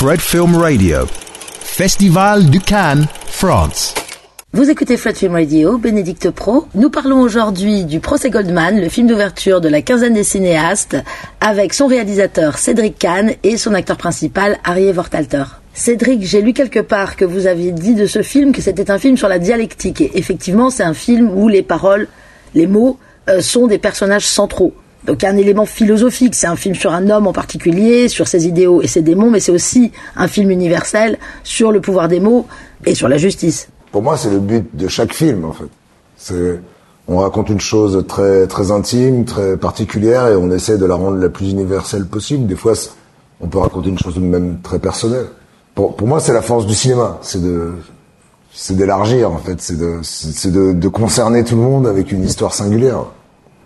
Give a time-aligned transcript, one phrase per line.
[0.00, 0.98] Fred Film Radio.
[1.60, 3.96] Festival du Cannes, France.
[4.52, 6.68] Vous écoutez Fred Film Radio, Bénédicte Pro.
[6.76, 10.96] Nous parlons aujourd'hui du Procès Goldman, le film d'ouverture de la quinzaine des cinéastes,
[11.40, 15.42] avec son réalisateur Cédric Kahn et son acteur principal Arié Vortalter.
[15.74, 19.00] Cédric, j'ai lu quelque part que vous aviez dit de ce film que c'était un
[19.00, 20.00] film sur la dialectique.
[20.00, 22.06] Et effectivement, c'est un film où les paroles,
[22.54, 24.74] les mots, euh, sont des personnages centraux.
[25.04, 28.82] Donc un élément philosophique, c'est un film sur un homme en particulier, sur ses idéaux
[28.82, 32.46] et ses démons, mais c'est aussi un film universel sur le pouvoir des mots
[32.84, 36.60] et sur la justice pour moi, c'est le but de chaque film, en fait.
[37.10, 41.16] On raconte une chose très, très intime, très particulière, et on essaie de la rendre
[41.16, 42.46] la plus universelle possible.
[42.46, 42.74] Des fois,
[43.40, 45.26] on peut raconter une chose même très personnelle.
[45.74, 47.18] Pour, moi, c'est la force du cinéma.
[47.22, 47.72] C'est de,
[48.52, 49.60] c'est d'élargir, en fait.
[49.60, 50.00] C'est de,
[50.50, 53.04] de, de concerner tout le monde avec une histoire singulière.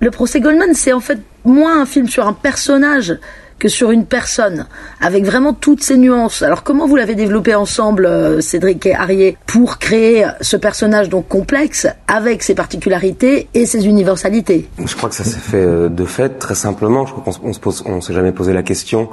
[0.00, 3.18] Le procès Goldman, c'est en fait moins un film sur un personnage
[3.58, 4.66] que sur une personne,
[5.00, 6.42] avec vraiment toutes ces nuances.
[6.42, 11.28] Alors comment vous l'avez développé ensemble, euh, Cédric et Arié, pour créer ce personnage donc
[11.28, 14.68] complexe, avec ses particularités et ses universalités?
[14.84, 17.06] Je crois que ça s'est fait euh, de fait, très simplement.
[17.06, 19.08] Je crois qu'on se s'est jamais posé la question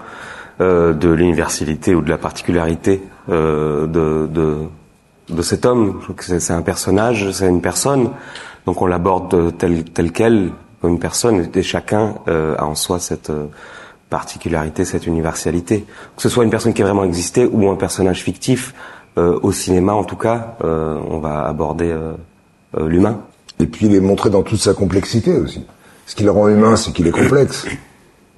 [0.60, 6.00] euh, de l'universalité ou de la particularité de, de, cet homme.
[6.02, 8.10] Je crois que c'est un personnage, c'est une personne,
[8.66, 10.52] donc on l'aborde tel, tel quel,
[10.84, 13.32] comme une personne, et chacun euh, a en soi cette
[14.14, 15.86] particularité, cette universalité.
[16.16, 18.76] Que ce soit une personne qui a vraiment existé ou un personnage fictif,
[19.18, 22.14] euh, au cinéma en tout cas, euh, on va aborder euh,
[22.88, 23.22] l'humain.
[23.60, 25.66] Et puis il est montré dans toute sa complexité aussi.
[26.06, 27.66] Ce qui le rend humain, c'est qu'il est complexe.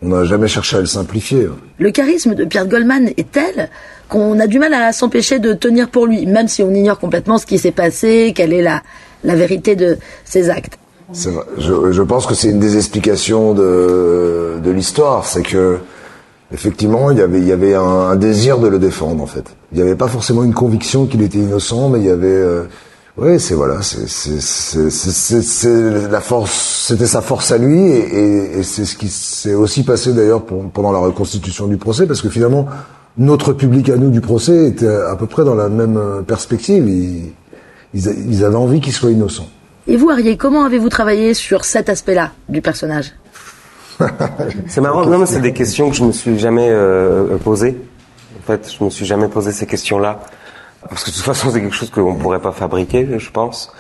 [0.02, 1.48] On n'a jamais cherché à le simplifier.
[1.80, 3.70] Le charisme de Pierre Goldman est tel
[4.08, 7.38] qu'on a du mal à s'empêcher de tenir pour lui, même si on ignore complètement
[7.38, 8.82] ce qui s'est passé, quelle est la,
[9.24, 10.78] la vérité de ses actes.
[11.14, 15.78] Je, je, pense que c'est une des explications de, de l'histoire, c'est que
[16.52, 19.56] effectivement il y avait, il y avait un, désir de le défendre en fait.
[19.72, 22.64] Il n'y avait pas forcément une conviction qu'il était innocent, mais il y avait, euh,
[23.18, 24.32] oui, c'est voilà, c'est
[26.10, 29.84] la force, c'était sa force à lui, et, et, et c'est ce qui s'est aussi
[29.84, 32.68] passé d'ailleurs pendant la reconstitution du procès, parce que finalement
[33.18, 36.90] notre public à nous du procès était à peu près dans la même perspective.
[36.90, 37.32] Ils,
[37.94, 39.48] ils, ils avaient envie qu'il soit innocent.
[39.88, 43.14] Et vous, Arié, comment avez-vous travaillé sur cet aspect-là du personnage
[44.68, 47.78] C'est marrant, non, mais c'est des questions que je me suis jamais euh, posées.
[48.40, 50.22] En fait, je me suis jamais posé ces questions-là.
[50.90, 53.72] Parce que de toute façon, c'est quelque chose qu'on pourrait pas fabriquer, je pense.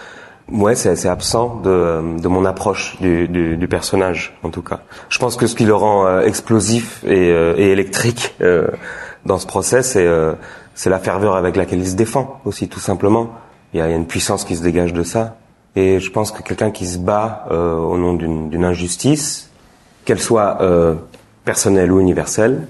[0.51, 4.81] Ouais, c'est assez absent de, de mon approche du, du, du, personnage, en tout cas.
[5.09, 8.67] Je pense que ce qui le rend euh, explosif et, euh, et électrique euh,
[9.25, 10.07] dans ce procès, c'est
[10.75, 13.33] c'est la ferveur avec laquelle il se défend aussi, tout simplement.
[13.73, 15.37] Il y a, il y a une puissance qui se dégage de ça.
[15.75, 19.49] Et je pense que quelqu'un qui se bat euh, au nom d'une injustice,
[20.05, 20.95] qu'elle soit euh,
[21.43, 22.67] personnelle ou universelle,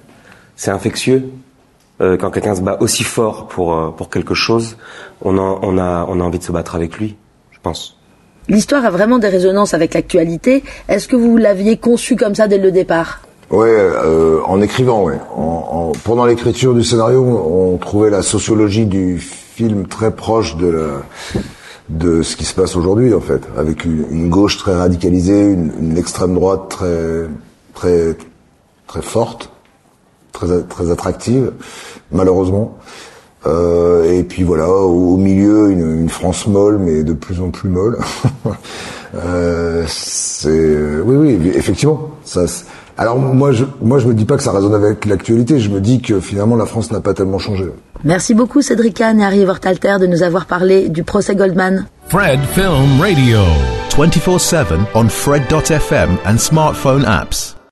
[0.55, 1.29] c'est infectieux.
[2.01, 4.77] Euh, quand quelqu'un se bat aussi fort pour, euh, pour quelque chose,
[5.21, 7.15] on, a, on, a, on a envie de se battre avec lui,
[7.51, 7.97] je pense.
[8.47, 10.63] L'histoire a vraiment des résonances avec l'actualité.
[10.87, 13.21] Est-ce que vous l'aviez conçu comme ça dès le départ?
[13.49, 15.19] Ouais, euh, en écrivant, ouais.
[15.35, 20.67] En, en, pendant l'écriture du scénario, on trouvait la sociologie du film très proche de
[20.67, 21.41] la,
[21.89, 26.33] de ce qui se passe aujourd'hui en fait, avec une, gauche très radicalisée, une, extrême
[26.33, 27.27] droite très
[27.73, 28.15] très
[28.87, 29.51] très forte,
[30.31, 31.51] très très attractive,
[32.11, 32.77] malheureusement.
[33.47, 37.99] Euh, et puis voilà, au, milieu une, France molle, mais de plus en plus molle.
[39.15, 42.45] euh, c'est oui oui effectivement ça
[42.97, 45.81] alors moi je, moi je me dis pas que ça résonne avec l'actualité, je me
[45.81, 47.65] dis que finalement la France n'a pas tellement changé.
[48.05, 51.87] Merci beaucoup Cédric Kahn et Harry Vortalter de nous avoir parlé du procès Goldman.
[52.07, 53.39] Fred Film Radio
[53.97, 57.54] 24/7 on fred.fm and smartphone apps.